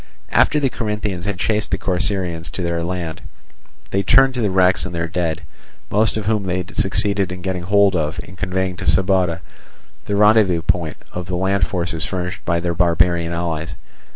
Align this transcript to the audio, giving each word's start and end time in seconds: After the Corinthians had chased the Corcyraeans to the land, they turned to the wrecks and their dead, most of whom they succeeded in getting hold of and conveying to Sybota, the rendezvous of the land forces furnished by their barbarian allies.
After 0.31 0.59
the 0.59 0.71
Corinthians 0.71 1.25
had 1.25 1.37
chased 1.37 1.69
the 1.69 1.77
Corcyraeans 1.77 2.49
to 2.53 2.63
the 2.63 2.83
land, 2.83 3.21
they 3.91 4.01
turned 4.01 4.33
to 4.33 4.41
the 4.41 4.49
wrecks 4.49 4.83
and 4.83 4.95
their 4.95 5.07
dead, 5.07 5.43
most 5.91 6.17
of 6.17 6.25
whom 6.25 6.41
they 6.45 6.65
succeeded 6.73 7.31
in 7.31 7.43
getting 7.43 7.61
hold 7.61 7.95
of 7.95 8.19
and 8.23 8.35
conveying 8.35 8.77
to 8.77 8.85
Sybota, 8.85 9.41
the 10.05 10.15
rendezvous 10.15 10.63
of 11.13 11.27
the 11.27 11.35
land 11.35 11.67
forces 11.67 12.03
furnished 12.03 12.43
by 12.45 12.59
their 12.59 12.73
barbarian 12.73 13.31
allies. 13.31 13.75